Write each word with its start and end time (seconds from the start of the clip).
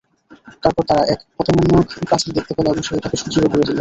তারপর 0.63 0.83
তারা 0.89 1.03
এক 1.13 1.19
পতনোন্মুখ 1.37 1.87
প্রাচীর 2.01 2.31
দেখতে 2.37 2.53
পেল 2.55 2.65
এবং 2.67 2.83
সে 2.83 2.93
এটাকে 2.97 3.17
সুদৃঢ় 3.21 3.45
করে 3.45 3.59
দিল। 3.59 3.69